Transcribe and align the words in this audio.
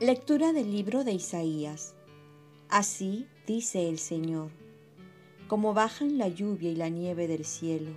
Lectura 0.00 0.52
del 0.52 0.72
libro 0.72 1.04
de 1.04 1.12
Isaías. 1.12 1.94
Así 2.68 3.28
dice 3.46 3.88
el 3.88 4.00
Señor, 4.00 4.50
como 5.46 5.72
bajan 5.72 6.18
la 6.18 6.26
lluvia 6.26 6.72
y 6.72 6.74
la 6.74 6.88
nieve 6.88 7.28
del 7.28 7.44
cielo, 7.44 7.92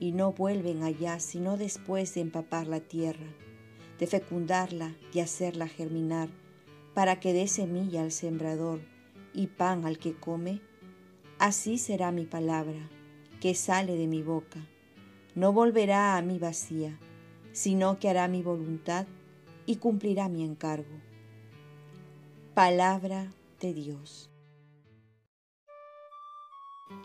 y 0.00 0.10
no 0.10 0.32
vuelven 0.32 0.82
allá 0.82 1.20
sino 1.20 1.56
después 1.56 2.12
de 2.14 2.22
empapar 2.22 2.66
la 2.66 2.80
tierra, 2.80 3.28
de 4.00 4.08
fecundarla 4.08 4.96
y 5.14 5.20
hacerla 5.20 5.68
germinar, 5.68 6.28
para 6.92 7.20
que 7.20 7.32
dé 7.32 7.46
semilla 7.46 8.02
al 8.02 8.10
sembrador 8.10 8.80
y 9.32 9.46
pan 9.46 9.86
al 9.86 9.98
que 9.98 10.14
come, 10.14 10.60
así 11.38 11.78
será 11.78 12.10
mi 12.10 12.26
palabra, 12.26 12.90
que 13.40 13.54
sale 13.54 13.94
de 13.94 14.08
mi 14.08 14.24
boca. 14.24 14.66
No 15.36 15.52
volverá 15.52 16.16
a 16.16 16.22
mí 16.22 16.40
vacía, 16.40 16.98
sino 17.52 18.00
que 18.00 18.08
hará 18.08 18.26
mi 18.26 18.42
voluntad 18.42 19.06
y 19.66 19.76
cumplirá 19.76 20.28
mi 20.28 20.42
encargo. 20.42 21.07
Palabra 22.58 23.32
de 23.60 23.72
Dios. 23.72 24.30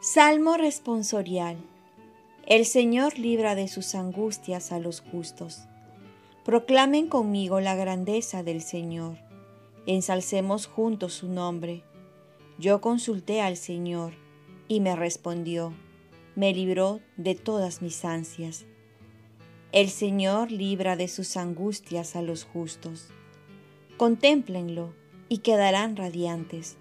Salmo 0.00 0.56
responsorial. 0.56 1.56
El 2.46 2.64
Señor 2.64 3.18
libra 3.18 3.56
de 3.56 3.66
sus 3.66 3.96
angustias 3.96 4.70
a 4.70 4.78
los 4.78 5.00
justos. 5.00 5.64
Proclamen 6.44 7.08
conmigo 7.08 7.58
la 7.58 7.74
grandeza 7.74 8.44
del 8.44 8.62
Señor. 8.62 9.18
Ensalcemos 9.86 10.68
juntos 10.68 11.14
su 11.14 11.26
nombre. 11.26 11.82
Yo 12.60 12.80
consulté 12.80 13.40
al 13.40 13.56
Señor 13.56 14.12
y 14.68 14.78
me 14.78 14.94
respondió. 14.94 15.74
Me 16.36 16.54
libró 16.54 17.00
de 17.16 17.34
todas 17.34 17.82
mis 17.82 18.04
ansias. 18.04 18.66
El 19.72 19.90
Señor 19.90 20.52
libra 20.52 20.94
de 20.94 21.08
sus 21.08 21.36
angustias 21.36 22.14
a 22.14 22.22
los 22.22 22.44
justos. 22.44 23.08
Contémplenlo 23.96 24.99
y 25.30 25.38
quedarán 25.38 25.96
radiantes. 25.96 26.76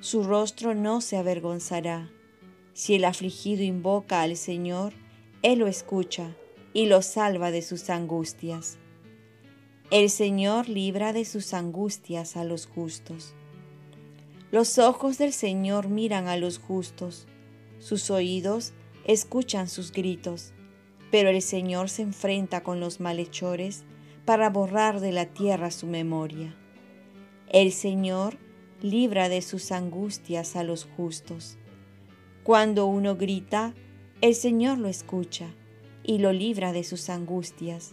Su 0.00 0.24
rostro 0.24 0.74
no 0.74 1.00
se 1.00 1.16
avergonzará. 1.16 2.10
Si 2.74 2.94
el 2.94 3.06
afligido 3.06 3.62
invoca 3.62 4.20
al 4.20 4.36
Señor, 4.36 4.92
Él 5.42 5.60
lo 5.60 5.68
escucha 5.68 6.36
y 6.74 6.86
lo 6.86 7.00
salva 7.00 7.50
de 7.50 7.62
sus 7.62 7.88
angustias. 7.88 8.76
El 9.90 10.10
Señor 10.10 10.68
libra 10.68 11.12
de 11.12 11.24
sus 11.24 11.54
angustias 11.54 12.36
a 12.36 12.44
los 12.44 12.66
justos. 12.66 13.34
Los 14.50 14.78
ojos 14.78 15.16
del 15.16 15.32
Señor 15.32 15.88
miran 15.88 16.28
a 16.28 16.36
los 16.36 16.58
justos, 16.58 17.26
sus 17.78 18.10
oídos 18.10 18.72
escuchan 19.04 19.68
sus 19.68 19.92
gritos, 19.92 20.52
pero 21.10 21.30
el 21.30 21.42
Señor 21.42 21.88
se 21.88 22.02
enfrenta 22.02 22.62
con 22.62 22.80
los 22.80 23.00
malhechores 23.00 23.84
para 24.24 24.50
borrar 24.50 25.00
de 25.00 25.12
la 25.12 25.26
tierra 25.26 25.70
su 25.70 25.86
memoria. 25.86 26.56
El 27.52 27.70
Señor 27.72 28.38
libra 28.80 29.28
de 29.28 29.42
sus 29.42 29.72
angustias 29.72 30.56
a 30.56 30.64
los 30.64 30.86
justos. 30.96 31.58
Cuando 32.44 32.86
uno 32.86 33.14
grita, 33.16 33.74
el 34.22 34.34
Señor 34.34 34.78
lo 34.78 34.88
escucha 34.88 35.50
y 36.02 36.16
lo 36.16 36.32
libra 36.32 36.72
de 36.72 36.82
sus 36.82 37.10
angustias. 37.10 37.92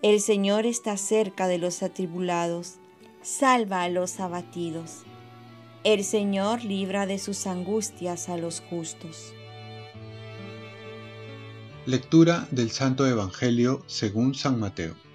El 0.00 0.22
Señor 0.22 0.64
está 0.64 0.96
cerca 0.96 1.46
de 1.46 1.58
los 1.58 1.82
atribulados, 1.82 2.76
salva 3.20 3.82
a 3.82 3.90
los 3.90 4.18
abatidos. 4.18 5.02
El 5.84 6.02
Señor 6.02 6.64
libra 6.64 7.04
de 7.04 7.18
sus 7.18 7.46
angustias 7.46 8.30
a 8.30 8.38
los 8.38 8.62
justos. 8.62 9.34
Lectura 11.84 12.48
del 12.50 12.70
Santo 12.70 13.06
Evangelio 13.06 13.84
según 13.86 14.34
San 14.34 14.58
Mateo. 14.58 15.05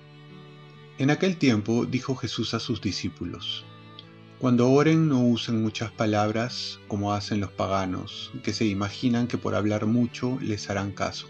En 1.01 1.09
aquel 1.09 1.37
tiempo 1.37 1.87
dijo 1.87 2.15
Jesús 2.15 2.53
a 2.53 2.59
sus 2.59 2.79
discípulos, 2.79 3.65
cuando 4.37 4.69
oren 4.69 5.09
no 5.09 5.19
usen 5.19 5.59
muchas 5.59 5.89
palabras 5.89 6.79
como 6.87 7.11
hacen 7.11 7.39
los 7.39 7.51
paganos, 7.51 8.31
que 8.43 8.53
se 8.53 8.67
imaginan 8.67 9.25
que 9.25 9.39
por 9.39 9.55
hablar 9.55 9.87
mucho 9.87 10.37
les 10.41 10.69
harán 10.69 10.91
caso. 10.91 11.27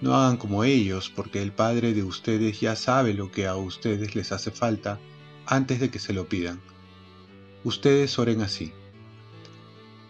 No 0.00 0.14
hagan 0.14 0.38
como 0.38 0.64
ellos, 0.64 1.12
porque 1.14 1.42
el 1.42 1.52
Padre 1.52 1.92
de 1.92 2.04
ustedes 2.04 2.58
ya 2.58 2.74
sabe 2.74 3.12
lo 3.12 3.30
que 3.30 3.46
a 3.46 3.54
ustedes 3.54 4.14
les 4.14 4.32
hace 4.32 4.50
falta 4.50 4.98
antes 5.44 5.78
de 5.78 5.90
que 5.90 5.98
se 5.98 6.14
lo 6.14 6.26
pidan. 6.26 6.58
Ustedes 7.64 8.18
oren 8.18 8.40
así. 8.40 8.72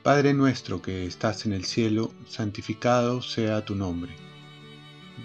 Padre 0.05 0.33
nuestro 0.33 0.81
que 0.81 1.07
estás 1.07 1.45
en 1.45 1.55
el 1.55 1.65
cielo, 1.65 2.15
santificado 2.29 3.21
sea 3.21 3.65
tu 3.65 3.75
nombre. 3.75 4.15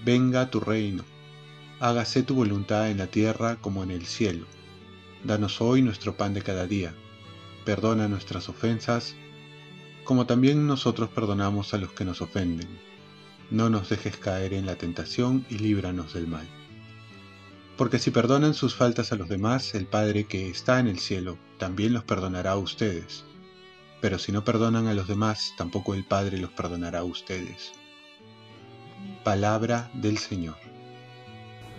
Venga 0.03 0.49
tu 0.49 0.59
reino. 0.59 1.03
Hágase 1.81 2.23
tu 2.23 2.35
voluntad 2.35 2.91
en 2.91 2.97
la 2.97 3.07
tierra 3.07 3.55
como 3.55 3.83
en 3.83 3.91
el 3.91 4.05
cielo. 4.05 4.45
Danos 5.23 5.61
hoy 5.61 5.81
nuestro 5.81 6.17
pan 6.17 6.33
de 6.33 6.41
cada 6.41 6.67
día. 6.67 6.93
Perdona 7.63 8.09
nuestras 8.09 8.49
ofensas, 8.49 9.15
como 10.03 10.25
también 10.25 10.67
nosotros 10.67 11.09
perdonamos 11.09 11.73
a 11.73 11.77
los 11.77 11.93
que 11.93 12.03
nos 12.03 12.21
ofenden. 12.21 12.67
No 13.49 13.69
nos 13.69 13.87
dejes 13.87 14.17
caer 14.17 14.53
en 14.53 14.65
la 14.65 14.75
tentación 14.75 15.45
y 15.49 15.57
líbranos 15.59 16.13
del 16.13 16.27
mal. 16.27 16.45
Porque 17.77 17.97
si 17.97 18.11
perdonan 18.11 18.55
sus 18.55 18.75
faltas 18.75 19.13
a 19.13 19.15
los 19.15 19.29
demás, 19.29 19.73
el 19.73 19.85
Padre 19.85 20.25
que 20.25 20.49
está 20.49 20.79
en 20.79 20.87
el 20.87 20.99
cielo 20.99 21.37
también 21.57 21.93
los 21.93 22.03
perdonará 22.03 22.51
a 22.51 22.57
ustedes. 22.57 23.23
Pero 24.01 24.19
si 24.19 24.33
no 24.33 24.43
perdonan 24.43 24.87
a 24.87 24.93
los 24.93 25.07
demás, 25.07 25.53
tampoco 25.57 25.93
el 25.93 26.03
Padre 26.03 26.39
los 26.39 26.51
perdonará 26.51 26.99
a 26.99 27.03
ustedes. 27.05 27.71
Palabra 29.23 29.89
del 29.93 30.17
Señor. 30.17 30.68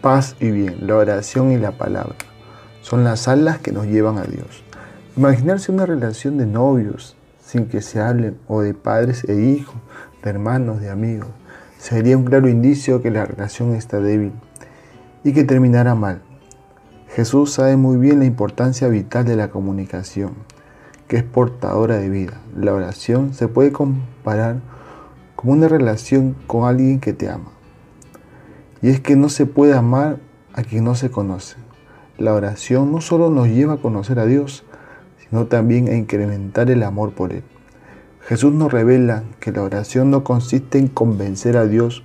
Paz 0.01 0.35
y 0.41 0.51
bien, 0.51 0.87
la 0.87 0.97
oración 0.97 1.53
y 1.53 1.59
la 1.59 1.73
palabra 1.73 2.17
son 2.81 3.05
las 3.05 3.29
alas 3.29 3.59
que 3.59 3.71
nos 3.71 3.85
llevan 3.85 4.17
a 4.17 4.23
Dios. 4.23 4.65
Imaginarse 5.15 5.71
una 5.71 5.85
relación 5.85 6.39
de 6.39 6.47
novios 6.47 7.17
sin 7.45 7.67
que 7.67 7.83
se 7.83 8.01
hablen 8.01 8.39
o 8.49 8.63
de 8.63 8.73
padres 8.73 9.25
e 9.25 9.35
hijos, 9.43 9.75
de 10.23 10.31
hermanos, 10.31 10.81
de 10.81 10.89
amigos, 10.89 11.29
sería 11.77 12.17
un 12.17 12.25
claro 12.25 12.49
indicio 12.49 13.03
que 13.03 13.11
la 13.11 13.27
relación 13.27 13.75
está 13.75 14.01
débil 14.01 14.33
y 15.23 15.35
que 15.35 15.45
terminará 15.45 15.95
mal. 15.95 16.23
Jesús 17.09 17.53
sabe 17.53 17.77
muy 17.77 17.99
bien 17.99 18.21
la 18.21 18.25
importancia 18.25 18.89
vital 18.89 19.27
de 19.27 19.37
la 19.37 19.51
comunicación, 19.51 20.33
que 21.09 21.19
es 21.19 21.25
portadora 21.25 21.99
de 21.99 22.09
vida. 22.09 22.41
La 22.57 22.73
oración 22.73 23.35
se 23.35 23.49
puede 23.49 23.71
comparar 23.71 24.61
como 25.37 25.53
una 25.53 25.69
relación 25.69 26.37
con 26.47 26.67
alguien 26.67 27.01
que 27.01 27.13
te 27.13 27.29
ama. 27.29 27.60
Y 28.83 28.89
es 28.89 29.01
que 29.01 29.17
no 29.17 29.29
se 29.29 29.47
puede 29.47 29.75
amar 29.75 30.19
a 30.53 30.63
quien 30.63 30.85
no 30.85 30.95
se 30.95 31.11
conoce. 31.11 31.57
La 32.19 32.35
oración 32.35 32.93
no 32.93 33.01
solo 33.01 33.31
nos 33.31 33.49
lleva 33.49 33.75
a 33.75 33.83
conocer 33.83 34.19
a 34.19 34.27
Dios, 34.27 34.65
sino 35.19 35.47
también 35.47 35.89
a 35.89 35.95
incrementar 35.95 36.71
el 36.71 36.83
amor 36.83 37.13
por 37.13 37.33
Él. 37.33 37.45
Jesús 38.23 38.53
nos 38.53 38.73
revela 38.73 39.25
que 39.41 39.53
la 39.53 39.63
oración 39.63 40.11
no 40.11 40.25
consiste 40.25 40.79
en 40.79 40.89
convencer 40.89 41.57
a 41.57 41.67
Dios 41.67 42.05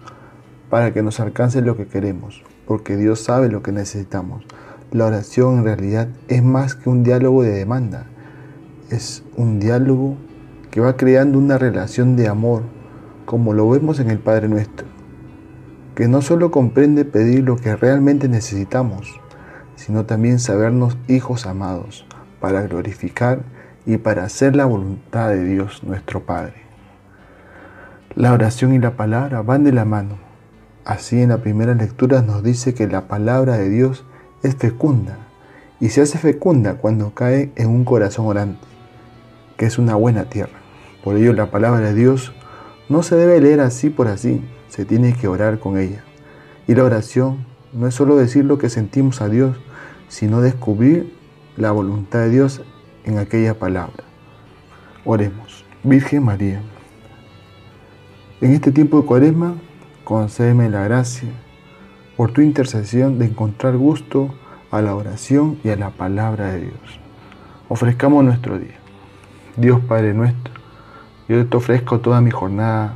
para 0.70 0.94
que 0.94 1.04
nos 1.04 1.20
alcance 1.20 1.62
lo 1.62 1.78
que 1.78 1.88
queremos, 1.88 2.44
porque 2.66 2.98
Dios 2.98 3.20
sabe 3.20 3.50
lo 3.50 3.62
que 3.62 3.72
necesitamos. 3.72 4.44
La 4.92 5.06
oración 5.06 5.60
en 5.60 5.64
realidad 5.66 6.08
es 6.28 6.44
más 6.44 6.76
que 6.76 6.90
un 6.90 7.04
diálogo 7.04 7.44
de 7.44 7.52
demanda, 7.52 8.08
es 8.90 9.24
un 9.36 9.60
diálogo 9.60 10.16
que 10.72 10.80
va 10.80 10.96
creando 10.96 11.38
una 11.38 11.58
relación 11.58 12.16
de 12.16 12.28
amor, 12.28 12.64
como 13.26 13.54
lo 13.54 13.70
vemos 13.70 14.00
en 14.00 14.10
el 14.10 14.20
Padre 14.20 14.48
Nuestro, 14.48 14.88
que 15.96 16.08
no 16.08 16.22
solo 16.22 16.52
comprende 16.52 17.06
pedir 17.06 17.44
lo 17.46 17.56
que 17.56 17.76
realmente 17.76 18.28
necesitamos, 18.28 19.20
sino 19.76 20.06
también 20.06 20.40
sabernos 20.40 20.98
hijos 21.08 21.46
amados, 21.46 22.06
para 22.40 22.62
glorificar 22.64 23.40
y 23.86 23.98
para 23.98 24.24
hacer 24.24 24.56
la 24.56 24.66
voluntad 24.66 25.30
de 25.30 25.44
Dios 25.44 25.84
nuestro 25.84 26.26
Padre. 26.26 26.66
La 28.14 28.34
oración 28.34 28.74
y 28.74 28.80
la 28.80 28.96
palabra 28.96 29.42
van 29.42 29.64
de 29.64 29.72
la 29.72 29.86
mano. 29.86 30.18
Así 30.84 31.22
en 31.22 31.30
la 31.30 31.40
primera 31.40 31.74
lectura 31.74 32.22
nos 32.22 32.44
dice 32.44 32.74
que 32.74 32.88
la 32.88 33.08
palabra 33.08 33.58
de 33.58 33.70
Dios 33.70 34.06
es 34.44 34.56
fecunda 34.56 35.18
y 35.80 35.90
se 35.90 36.02
hace 36.02 36.18
fecunda 36.18 36.76
cuando 36.76 37.14
cae 37.14 37.52
en 37.56 37.70
un 37.70 37.84
corazón 37.84 38.28
orante, 38.28 38.66
que 39.58 39.66
es 39.66 39.78
una 39.78 39.96
buena 39.96 40.26
tierra. 40.26 40.60
Por 41.04 41.16
ello 41.16 41.34
la 41.34 41.52
palabra 41.52 41.80
de 41.80 41.94
Dios 41.94 42.34
no 42.88 43.02
se 43.02 43.16
debe 43.16 43.42
leer 43.42 43.62
así 43.62 43.90
por 43.90 44.08
así, 44.08 44.44
se 44.76 44.84
tiene 44.84 45.14
que 45.14 45.30
orar 45.30 45.60
con 45.60 45.78
ella. 45.78 46.04
Y 46.68 46.76
la 46.76 46.84
oración 46.84 47.46
no 47.72 47.88
es 47.88 47.96
solo 47.96 48.18
decir 48.18 48.44
lo 48.44 48.58
que 48.58 48.70
sentimos 48.70 49.22
a 49.22 49.30
Dios, 49.30 49.56
sino 50.10 50.42
descubrir 50.42 51.16
la 51.56 51.72
voluntad 51.72 52.20
de 52.20 52.30
Dios 52.30 52.62
en 53.06 53.18
aquella 53.18 53.58
palabra. 53.58 54.04
Oremos. 55.06 55.64
Virgen 55.84 56.26
María, 56.26 56.62
en 58.42 58.52
este 58.52 58.74
tiempo 58.74 59.00
de 59.00 59.06
cuaresma, 59.06 59.56
concédeme 60.04 60.70
la 60.70 60.84
gracia 60.84 61.30
por 62.18 62.32
tu 62.32 62.42
intercesión 62.42 63.18
de 63.18 63.28
encontrar 63.28 63.78
gusto 63.78 64.36
a 64.72 64.82
la 64.82 64.94
oración 64.94 65.58
y 65.64 65.70
a 65.70 65.78
la 65.78 65.92
palabra 65.92 66.52
de 66.52 66.62
Dios. 66.62 67.00
Ofrezcamos 67.70 68.26
nuestro 68.26 68.60
día. 68.60 68.76
Dios 69.56 69.80
Padre 69.88 70.14
nuestro, 70.14 70.54
yo 71.30 71.46
te 71.48 71.56
ofrezco 71.56 72.00
toda 72.02 72.20
mi 72.20 72.32
jornada 72.32 72.96